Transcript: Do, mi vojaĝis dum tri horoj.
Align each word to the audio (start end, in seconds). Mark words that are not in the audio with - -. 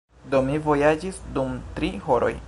Do, 0.35 0.39
mi 0.47 0.55
vojaĝis 0.69 1.19
dum 1.37 1.53
tri 1.81 1.91
horoj. 2.07 2.33